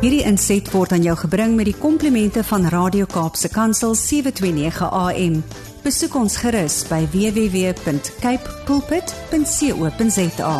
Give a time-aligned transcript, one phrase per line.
[0.00, 5.34] Hierdie inset word aan jou gebring met die komplimente van Radio Kaapse Kansel 729 AM.
[5.84, 10.54] Besoek ons gerus by www.cape pulpit.co.za.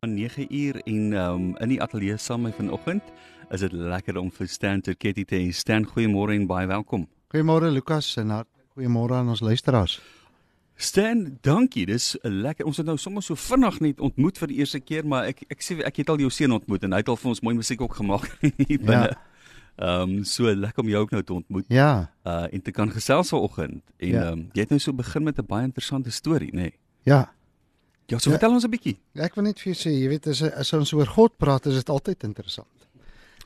[0.00, 3.04] 9 uur en um, in die ateljee saam met vanoggend
[3.52, 5.52] is dit lekker om vir Stan Turketti te hê.
[5.52, 7.04] Stan, goeiemôre en baie welkom.
[7.36, 8.32] Goeiemôre Lukas en.
[8.72, 10.00] Goeiemôre aan ons luisteraars.
[10.76, 11.86] Stan, dankie.
[11.88, 12.66] Dis lekker.
[12.68, 15.64] Ons het nou sommer so vinnig net ontmoet vir die eerste keer, maar ek ek
[15.64, 17.80] sê ek het al jou seun ontmoet en hy het al vir ons mooi musiek
[17.80, 18.28] ook gemaak
[18.68, 19.14] hier binne.
[19.14, 19.16] Ja.
[19.76, 21.64] Ehm um, so lekker om jou ook nou te ontmoet.
[21.72, 22.10] Ja.
[22.24, 24.28] Uh en te kan gesels vanoggend en ehm ja.
[24.32, 26.68] um, jy het nou so begin met 'n baie interessante storie, nê?
[26.68, 26.78] Nee.
[27.02, 27.32] Ja.
[28.06, 28.36] Ja, so ja.
[28.36, 28.96] vertel ons 'n bietjie.
[29.14, 31.74] Ek wil net vir jou sê, jy weet as as ons oor God praat, is
[31.74, 32.88] dit altyd interessant.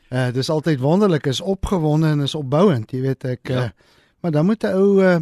[0.09, 3.63] Eh uh, dis altyd wonderlik, is opgewonde en is opbouend, jy weet ek ja.
[3.63, 3.69] uh,
[4.19, 5.19] maar dan moet 'n ou uh,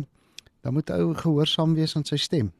[0.62, 2.52] dan moet 'n ou gehoorsaam wees aan sy stem.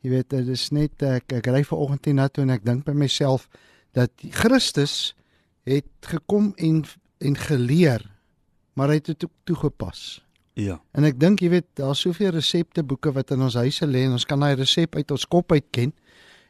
[0.00, 2.64] Jy weet dit is net ek ek ry ver oggend hier na toe en ek
[2.64, 3.48] dink by myself
[3.92, 5.14] dat Christus
[5.64, 6.84] het gekom en
[7.18, 8.14] en geleer
[8.74, 10.24] maar hy het dit toegepas.
[10.58, 10.80] Ja.
[10.94, 14.26] En ek dink jy weet daar's soveel resepteboeke wat in ons huise lê en ons
[14.26, 15.94] kan daai resep uit ons kop uit ken.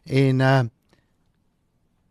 [0.04, 0.62] En uh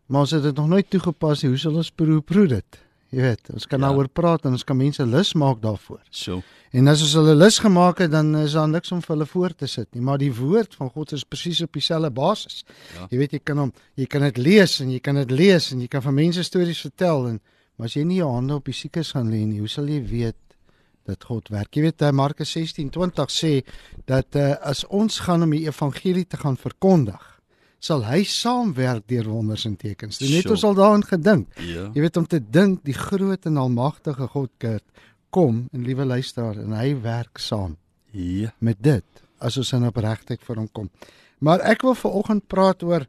[0.06, 1.50] maar ons het dit nog nooit toegepas nie.
[1.50, 2.80] Hoe sal ons proe proe dit?
[3.14, 3.88] Jy weet, ons kan ja.
[3.88, 6.02] daaroor praat en ons kan mense lus maak daarvoor.
[6.10, 6.42] So.
[6.74, 9.54] En as ons hulle lus gemaak het, dan is daar niks om vir hulle voor
[9.54, 12.64] te sit nie, maar die woord van God is presies op dieselfde basis.
[12.96, 13.06] Ja.
[13.12, 15.84] Jy weet jy kan hom, jy kan dit lees en jy kan dit lees en
[15.84, 17.42] jy kan vir mense stories vertel en
[17.78, 20.00] maar as jy nie jou hande op die siekes gaan lê nie, hoe sal jy
[20.06, 20.38] weet
[21.10, 21.74] dat God werk?
[21.74, 23.54] Jy weet eh, Markus 16:20 sê
[24.10, 27.33] dat uh, as ons gaan om die evangelie te gaan verkondig,
[27.84, 30.22] sal hy saamwerk deur wonders en tekens.
[30.22, 31.50] Dit net ons al daarin gedink.
[31.60, 31.90] Ja.
[31.92, 34.86] Jy weet om te dink die groot en almagtige God Kurt
[35.34, 37.76] kom en liewe luisteraar en hy werk saam.
[38.14, 38.54] Ja.
[38.64, 40.90] Met dit as ons in opregtheid vir hom kom.
[41.44, 43.08] Maar ek wil veraloggend praat oor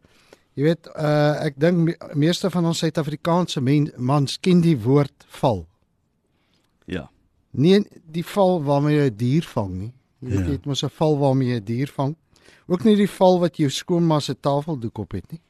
[0.59, 5.65] jy weet uh ek dink me, meeste van ons Suid-Afrikaanse mans ken die woord val.
[6.91, 7.07] Ja.
[7.53, 9.93] Nie die val waarmee jy 'n dier vang nie.
[10.19, 10.47] Jy weet ja.
[10.47, 12.17] jy het mos 'n val waarmee jy 'n dier vang.
[12.67, 15.41] Ook nie die val wat jou skoonma se tafeldoek op het nie.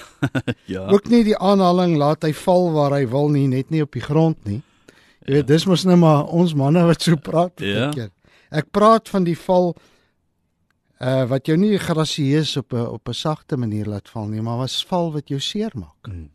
[0.74, 0.86] ja.
[0.86, 4.04] Ook nie die aanhaling laat hy val waar hy wil nie, net nie op die
[4.04, 4.62] grond nie.
[5.26, 5.50] Jy weet, ja.
[5.54, 7.90] dis mos nou maar ons manne wat so praat ja.
[7.94, 8.12] keer.
[8.54, 9.74] Ek praat van die val
[10.96, 14.56] uh wat jou nie grasieus op 'n op 'n sagte manier laat val nie, maar
[14.56, 16.08] was val wat jou seermaak.
[16.08, 16.30] Mm.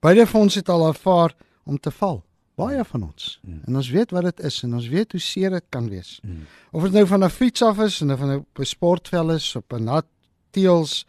[0.00, 1.34] Beide van ons het al ervaar
[1.64, 2.25] om te val.
[2.56, 3.38] Baie van ons.
[3.44, 3.60] Mm.
[3.68, 6.16] En ons weet wat dit is en ons weet hoe seer dit kan wees.
[6.24, 6.46] Mm.
[6.72, 9.72] Of dit nou van 'n fiets af is en of van 'n sportveld is op
[9.72, 10.06] 'n nat
[10.50, 11.06] teels,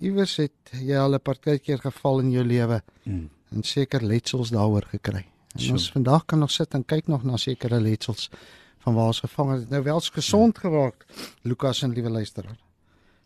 [0.00, 3.28] iewers het jy al 'n partykeer geval in jou lewe mm.
[3.50, 5.26] en seker letsels daaroor gekry.
[5.54, 5.72] En sure.
[5.72, 8.30] ons vandag kan nog sit en kyk nog na sekere letsels
[8.78, 9.70] van waar ons gevang het.
[9.70, 11.04] Nou wel gesond geraak.
[11.42, 12.58] Lukas en liewe luisteraar.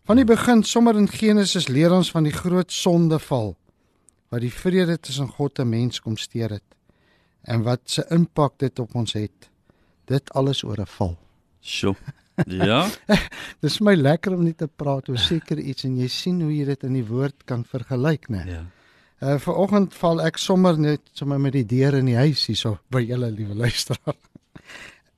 [0.03, 3.55] Van die begin sommer in Genesis leer ons van die groot sondeval
[4.29, 6.63] wat die vrede tussen God en mens kom steur het
[7.43, 9.49] en wat se impak dit op ons het.
[10.05, 11.17] Dit alles oor 'n val.
[11.61, 11.95] Sjoe.
[12.47, 12.89] Ja.
[13.63, 16.65] Dis my lekker om net te praat oor seker iets en jy sien hoe jy
[16.65, 18.45] dit in die woord kan vergelyk, né?
[18.47, 18.63] Ja.
[19.21, 23.03] Uh vanoggend val ek sommer net sommer met die deur in die huis hierso by
[23.05, 24.17] julle liewe luisteraar.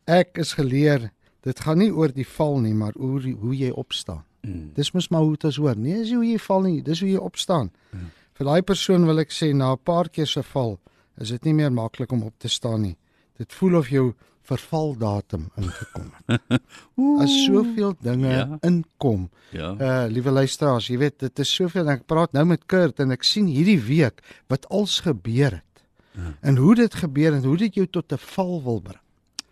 [0.06, 1.12] Ek is geleer
[1.44, 4.24] dit gaan nie oor die val nie, maar oor hoe jy opstaan.
[4.44, 4.74] Mm.
[4.76, 5.76] Dis mos maar hoe dit is hoor.
[5.80, 7.72] Nee, is hoe jy val nie, dis hoe jy opstaan.
[7.92, 8.12] Mm.
[8.34, 10.80] Vir daai persoon wil ek sê na 'n paar keer se val
[11.22, 12.98] is dit nie meer maklik om op te staan nie.
[13.38, 14.14] Dit voel of jou
[14.44, 16.64] vervaldatum ingekom het.
[17.24, 18.58] As soveel dinge ja.
[18.68, 19.30] inkom.
[19.56, 19.72] Ja.
[19.78, 23.24] Uh liewe luisteraars, jy weet dit is soveel ek praat nou met Kurt en ek
[23.28, 24.20] sien hierdie week
[24.52, 25.86] wat als gebeur het.
[26.14, 26.34] Ja.
[26.42, 29.02] En hoe dit gebeur en hoe dit jou tot 'n val wil bring.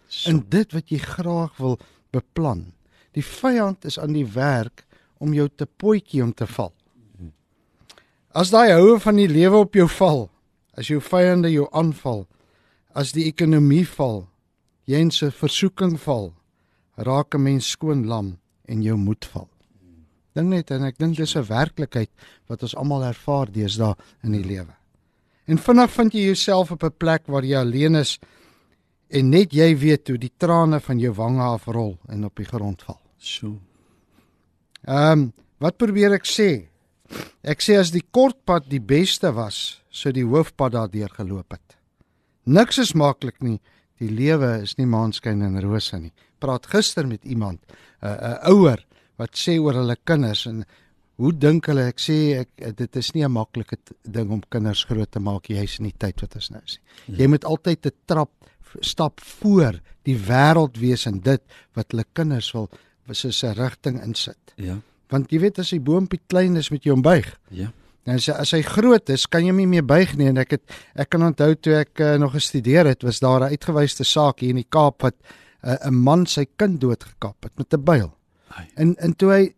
[0.08, 0.30] So.
[0.30, 1.80] In dit wat jy graag wil
[2.12, 2.74] beplan.
[3.16, 4.86] Die vyand is aan die werk
[5.20, 6.74] om jou te potjie om te val.
[8.32, 10.30] As daai houe van die lewe op jou val,
[10.78, 12.28] as jou vyande jou aanval,
[12.96, 14.28] as die ekonomie val,
[14.86, 16.34] jy in 'n versoeking val,
[16.98, 18.38] raak 'n mens skoon lam
[18.68, 19.50] en jou moed val.
[20.36, 22.10] Dink net en ek dink dis 'n werklikheid
[22.48, 24.76] wat ons almal ervaar deesdae in die lewe.
[25.48, 28.20] En vinnig vind jy jouself op 'n plek waar jy alleen is
[29.10, 32.82] en net jy weet hoe die trane van jou wange afrol en op die grond
[32.82, 33.02] val.
[33.18, 33.60] So.
[34.88, 36.68] Ehm, um, wat probeer ek sê?
[37.44, 41.78] Ek sê as die kortpad die beste was, sou die hoofpad daardeur geloop het.
[42.46, 43.60] Niks is maklik nie
[44.02, 46.12] Die lewe is nie maanskyn en rose nie.
[46.42, 47.60] Praat gister met iemand,
[48.02, 48.80] 'n uh, 'n uh, ouer
[49.18, 50.66] wat sê oor hulle kinders en
[51.22, 51.86] hoe dink hulle?
[51.86, 55.78] Ek sê ek dit is nie 'n maklike ding om kinders groot te maak jy's
[55.80, 57.18] in die tyd wat ons nou is nie.
[57.18, 58.32] Jy moet altyd 'n trap
[58.82, 61.42] stap voor die wêreld wees en dit
[61.76, 62.70] wat hulle kinders wil
[63.12, 64.54] soos 'n rigting insit.
[64.56, 64.82] Ja.
[65.10, 67.38] Want jy weet as die boompie klein is met jou ombuig.
[67.50, 67.72] Ja.
[68.04, 70.58] En as, as hy groot is, kan jy hom nie meer buig nie en ek
[70.58, 74.42] het ek kan onthou toe ek uh, nog gestudeer het, was daar 'n uitgewyste saak
[74.42, 75.16] hier in die Kaap wat
[75.64, 78.12] 'n uh, man sy kind doodgekap het met 'n byl.
[78.76, 79.54] En en toe hy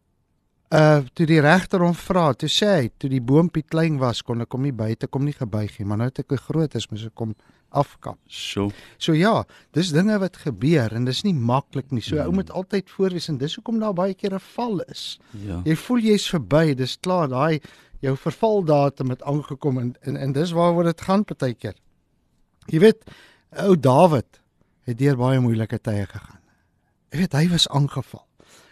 [0.74, 4.42] uh toe die regter hom vra, toe sê hy, toe die boontjie klein was, kon
[4.42, 7.06] ek hom nie buite kom nie gebuig nie, maar nou het ek groot is, moet
[7.06, 7.36] ek kom
[7.74, 8.18] afkap.
[8.28, 8.70] So.
[8.98, 9.44] So ja,
[9.76, 12.04] dis dinge wat gebeur en dis nie maklik nie.
[12.04, 12.28] So mm.
[12.28, 15.20] ou moet altyd voorwees en dis hoekom daar baie keer 'n val is.
[15.32, 15.62] Ja.
[15.66, 17.62] Jy voel jy's verby, dis klaar, daai
[18.04, 21.76] jou vervaldatum het aangekom en en, en dis waaroor dit gaan partykeer.
[22.68, 23.04] Jy weet,
[23.64, 24.40] ou Dawid
[24.84, 26.42] het deur baie moeilike tye gegaan.
[27.12, 28.26] Jy weet, hy was aangeval.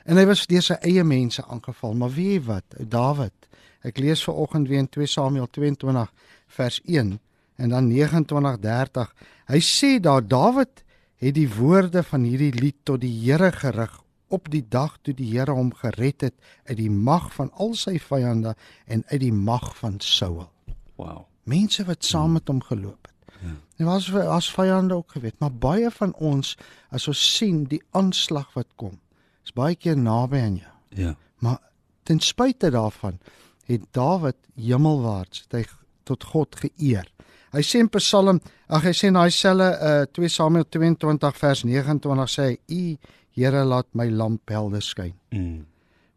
[0.06, 3.50] En hy was deur sy eie mense aangeval, maar weet jy wat, ou Dawid,
[3.86, 6.10] ek lees ver oggend weer in 2 Samuel 22
[6.58, 7.20] vers 1
[7.62, 9.12] en dan 29:30.
[9.46, 10.84] Hy sê daar Dawid
[11.22, 14.00] het die woorde van hierdie lied tot die Here gerig
[14.32, 16.36] op die dag toe die Here hom gered het
[16.66, 18.56] uit die mag van al sy vyande
[18.86, 20.48] en uit die mag van Saul.
[20.96, 21.26] Wow.
[21.44, 23.38] Mense wat saam met hom geloop het.
[23.42, 23.56] Ja.
[23.82, 26.56] En was as vyande ook geweet, maar baie van ons
[26.90, 29.00] as ons sien die aanslag wat kom,
[29.46, 30.74] is baie keer naby aan jou.
[30.90, 31.16] Ja.
[31.42, 31.60] Maar
[32.04, 33.20] ten spyte daarvan
[33.66, 35.66] het Dawid hemelwaarts hy
[36.04, 37.08] tot God geëer.
[37.52, 38.40] Hy sê in Psalm,
[38.72, 42.98] ag hy sê in daai selle uh 2 Samuel 22 vers 29 sê hy: "U
[43.32, 45.66] Here laat my lamp helder skyn." Mm.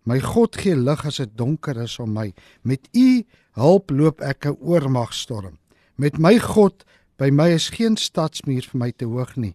[0.05, 2.29] My God gee lig as dit donker is om my.
[2.63, 3.25] Met U
[3.57, 5.59] hulp loop ek 'n oormagstorm.
[5.97, 6.85] Met my God
[7.17, 9.55] by my is geen stadsmuur vir my te hoog nie.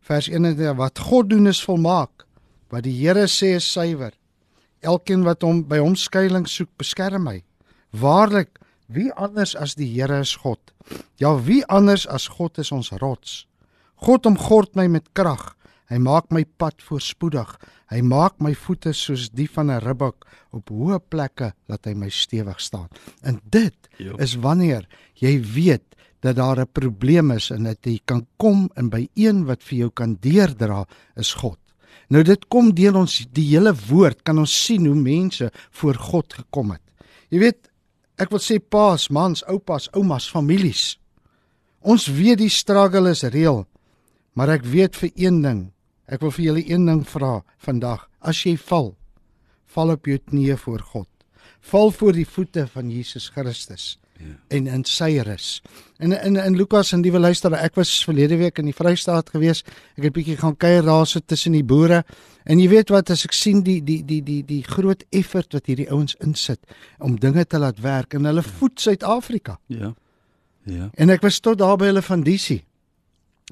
[0.00, 2.24] Vers 21 wat God doen is volmaak.
[2.70, 4.12] Wat die Here sê is suiwer.
[4.80, 7.42] Elkeen wat hom by hom skuilings soek, beskerm my.
[7.92, 8.59] Waarlik
[8.90, 10.58] Wie anders as die Here is God?
[11.22, 13.44] Ja, wie anders as God is ons rots?
[14.02, 15.52] God omgord my met krag.
[15.90, 17.52] Hy maak my pad voorspoedig.
[17.90, 22.10] Hy maak my voete soos die van 'n ribbok op hoë plekke laat hy my
[22.10, 22.88] stewig staan.
[23.22, 24.16] En dit jo.
[24.18, 28.90] is wanneer jy weet dat daar 'n probleem is en dat jy kan kom en
[28.90, 31.58] by een wat vir jou kan deurdra is God.
[32.08, 36.32] Nou dit kom deur ons die hele woord kan ons sien hoe mense voor God
[36.32, 36.82] gekom het.
[37.30, 37.69] Jy weet
[38.20, 40.98] Ek wil sê paas, mans, oupas, oumas, families.
[41.80, 43.64] Ons weet die struggle is reël,
[44.36, 45.62] maar ek weet vir een ding.
[46.10, 48.04] Ek wil vir julle een ding vra vandag.
[48.20, 48.92] As jy val,
[49.72, 51.08] val op jou knieë voor God.
[51.72, 54.56] Val voor die voete van Jesus Christus ja.
[54.56, 55.60] en in sy rus.
[55.98, 59.62] En in in Lukas en die luister, ek was verlede week in die Vrystaat gewees.
[59.98, 62.02] Ek het bietjie gaan kuier daar so tussen die boere.
[62.44, 65.68] En jy weet wat as ek sien die die die die die groot effort wat
[65.68, 66.60] hierdie ouens insit
[66.98, 69.58] om dinge te laat werk en hulle voed Suid-Afrika.
[69.66, 69.94] Ja.
[70.68, 70.90] Ja.
[70.94, 72.64] En ek was tot daar by hulle van Disie.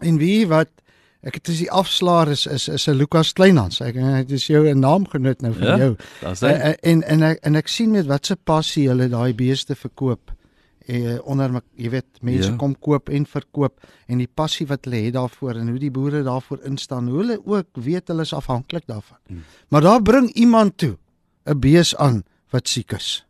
[0.03, 0.71] En wie wat
[1.19, 3.81] Ek het dis die afslaer is is is 'n Lukas Kleinhans.
[3.83, 5.97] Ek het dis jou 'n naam genoot nou vir ja, jou.
[6.23, 10.31] En, en en ek en ek sien met watse passie hulle daai beeste verkoop
[10.89, 12.57] eh, onder jy weet mense ja.
[12.57, 16.23] kom koop en verkoop en die passie wat hulle het daarvoor en hoe die boere
[16.25, 19.19] daarvoor instaan hoe hulle ook weet hulle is afhanklik daarvan.
[19.27, 19.45] Hmm.
[19.69, 20.97] maar daar bring iemand toe
[21.45, 23.25] 'n bees aan wat siek is.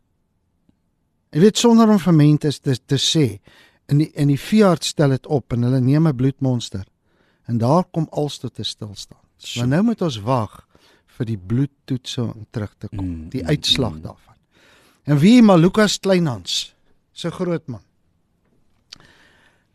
[1.31, 3.39] Jy weet sonder om vir mense te, te sê
[3.89, 6.85] in die in die veearts stel dit op en hulle neem 'n bloedmonster
[7.45, 9.21] en daar kom als tot 'n stilstand.
[9.55, 10.67] Maar nou moet ons wag
[11.17, 14.35] vir die bloedtoetse om terug te kom mm, die uitslag mm, daarvan.
[15.03, 16.75] En wie maar Lukas Kleinhans
[17.19, 17.83] se groot man.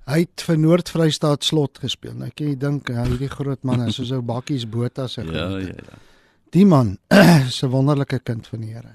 [0.05, 2.17] Hy het vir Noord-Vrystaat slot gespeel.
[2.21, 5.65] Nou kan jy dink hy hierdie groot man is soos ou bakkies Botha se groot.
[5.65, 6.01] Ja, ja, ja.
[6.55, 6.99] Die man
[7.49, 8.93] is 'n wonderlike kind van die Here.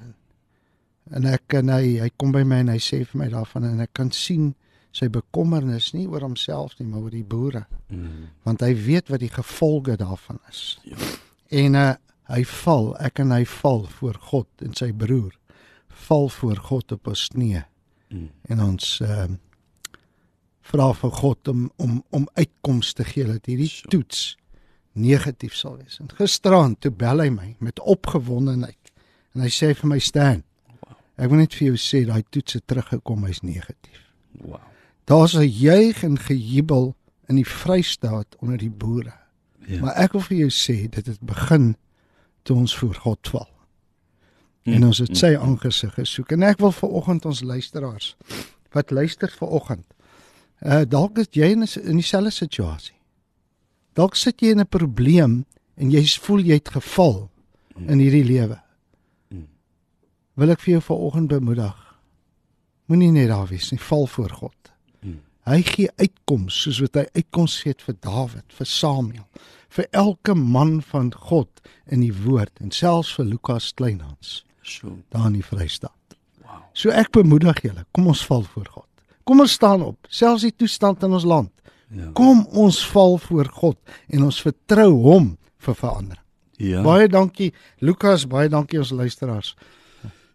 [1.12, 3.82] En ek en hy hy kom by my en hy sê vir my daarvan en
[3.82, 4.54] ek kan sien
[4.94, 7.66] sy bekommernis nie oor homself nie, maar oor die boere.
[7.90, 8.30] Mm.
[8.44, 10.80] Want hy weet wat die gevolge daarvan is.
[10.84, 10.98] Ja.
[11.50, 11.94] En uh,
[12.30, 15.34] hy val, ek en hy val voor God en sy broer
[16.08, 17.66] val voor God op ons knieë
[18.10, 18.30] Mm.
[18.42, 19.38] En ons ehm uh,
[20.70, 23.90] vra vir God om om om uitkomste te gee dat hierdie sure.
[23.90, 24.38] toets
[24.94, 25.98] negatief sal wees.
[26.00, 28.94] En gisteraan toe bel hy my met opgewondenheid
[29.34, 30.44] en hy sê vir my staan.
[30.82, 30.98] Wow.
[31.18, 34.04] Ek wil net vir jou sê daai toets het teruggekom hy's negatief.
[34.42, 34.62] Wow.
[35.10, 36.94] Daar's 'n juig en gejubel
[37.30, 39.14] in die Vrystaat onder die boere.
[39.66, 39.80] Ja.
[39.82, 41.76] Maar ek wil vir jou sê dit het begin
[42.44, 43.50] toe ons voor God val
[44.64, 46.32] en ons het sy aangesig gesoek.
[46.32, 48.16] En ek wil vir oggend ons luisteraars
[48.76, 49.88] wat luister vir oggend
[50.60, 52.96] uh dalk is jy in in dieselfde situasie.
[53.96, 55.46] Dalk sit jy in 'n probleem
[55.78, 57.30] en jy voel jy het geval
[57.88, 58.60] in hierdie lewe.
[60.36, 61.96] Wil ek vir jou vanoggend bemoedig.
[62.86, 64.72] Moenie net daar wees nie val voor God.
[65.46, 69.26] Hy gee uitkoms soos wat hy uitkoms gee vir Dawid vir Samuel
[69.70, 74.98] vir elke man van God in die woord en selfs vir Lukas Kleinhans So.
[75.10, 76.18] Daar in die Vrystaat.
[76.44, 76.62] Wow.
[76.74, 78.86] So ek bemoedig julle, kom ons val voor God.
[79.26, 81.52] Kom ons staan op, selfs die toestand in ons land.
[81.90, 82.12] Ja.
[82.18, 83.78] Kom ons val voor God
[84.14, 85.32] en ons vertrou hom
[85.66, 86.24] vir verandering.
[86.60, 86.82] Ja.
[86.86, 89.56] Baie dankie Lukas, baie dankie ons luisteraars.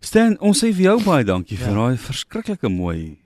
[0.05, 1.75] Stan, ons sê vir jou baie dankie vir Ja.
[1.75, 3.19] daai verskriklike mooi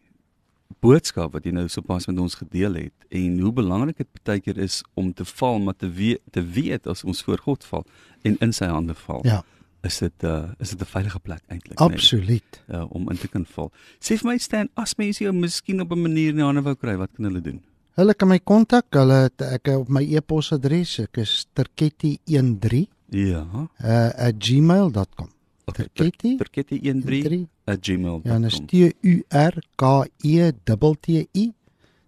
[0.81, 4.59] boodskap wat jy nou sopas met ons gedeel het en hoe belangrik dit baie keer
[4.63, 7.87] is om te val maar te weet te weet as ons voor God val
[8.23, 9.25] en in sy hande val.
[9.27, 9.41] Ja,
[9.83, 12.63] Is dit uh is dit 'n veilige plek eintlik absoluut.
[12.69, 13.73] uh, om in te kan val.
[14.01, 16.75] Sê vir my Stan, as mense jou miskien op 'n manier in die hande wou
[16.75, 17.61] kry, wat kan hulle doen?
[17.97, 23.47] Hulle kan my kontak, hulle ek op my e-posadres, ek is terketti13 Ja.
[23.85, 25.29] uh, @gmail.com.
[25.69, 28.21] Okay, Terketti Terketti13 at gmail.
[28.25, 31.53] Ja, en dis T U R K E T T I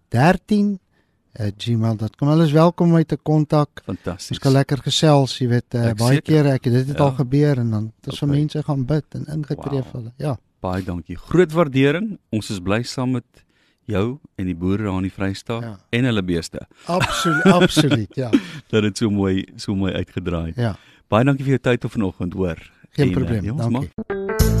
[0.09, 0.79] 13
[1.35, 2.27] @gmail.com.
[2.29, 3.81] Hulle is welkom om my te kontak.
[3.85, 4.29] Fantasties.
[4.37, 6.21] Ons kan lekker gesels, jy weet, uh, Ek baie seker.
[6.43, 7.03] kere ek dit het Ja.
[7.03, 8.39] al gebeur en dan dis vir Okay.
[8.39, 9.83] mense gaan bid en ingetree Wow.
[9.91, 10.11] vir hulle.
[10.17, 10.37] Ja.
[10.61, 11.15] Baie dankie.
[11.17, 12.17] Groot waardering.
[12.31, 13.23] Ons is bly saam met
[13.87, 15.77] jou en die boere daar in die Vrystaat Ja.
[15.89, 18.29] en hulle beeste Absoluut, absoluut, ja.
[18.69, 20.53] dat dit so mooi so mooi uitgedraai.
[20.55, 20.75] Ja.
[21.09, 22.57] Baie dankie vir jou tyd vanoggend, hoor.
[22.93, 23.43] Geen En, eh, probleem.
[23.43, 23.89] ja, ons Dankie.
[23.95, 24.60] maak-